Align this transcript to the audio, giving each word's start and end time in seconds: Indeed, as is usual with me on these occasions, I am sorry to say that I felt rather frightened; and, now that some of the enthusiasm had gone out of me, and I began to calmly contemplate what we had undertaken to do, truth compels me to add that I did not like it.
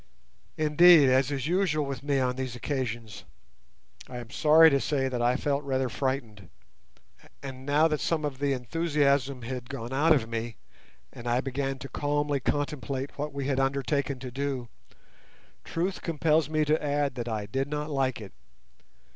Indeed, 0.57 1.09
as 1.09 1.29
is 1.29 1.45
usual 1.45 1.85
with 1.85 2.01
me 2.01 2.17
on 2.17 2.35
these 2.35 2.55
occasions, 2.55 3.23
I 4.09 4.17
am 4.17 4.31
sorry 4.31 4.71
to 4.71 4.79
say 4.79 5.07
that 5.07 5.21
I 5.21 5.35
felt 5.35 5.63
rather 5.63 5.89
frightened; 5.89 6.49
and, 7.43 7.67
now 7.67 7.87
that 7.87 7.99
some 8.01 8.25
of 8.25 8.39
the 8.39 8.51
enthusiasm 8.51 9.43
had 9.43 9.69
gone 9.69 9.93
out 9.93 10.11
of 10.11 10.27
me, 10.27 10.55
and 11.13 11.27
I 11.27 11.39
began 11.39 11.77
to 11.77 11.87
calmly 11.87 12.39
contemplate 12.39 13.15
what 13.19 13.31
we 13.31 13.45
had 13.45 13.59
undertaken 13.59 14.17
to 14.21 14.31
do, 14.31 14.69
truth 15.63 16.01
compels 16.01 16.49
me 16.49 16.65
to 16.65 16.83
add 16.83 17.13
that 17.13 17.29
I 17.29 17.45
did 17.45 17.67
not 17.67 17.91
like 17.91 18.19
it. 18.21 18.33